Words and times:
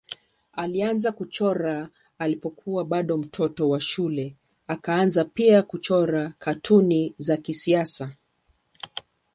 Alianza 0.53 1.11
kuchora 1.11 1.89
alipokuwa 2.19 2.85
bado 2.85 3.17
mtoto 3.17 3.69
wa 3.69 3.81
shule 3.81 4.35
akaanza 4.67 5.25
pia 5.25 5.63
kuchora 5.63 6.33
katuni 6.39 7.13
za 7.17 7.37
kisiasa. 7.37 8.11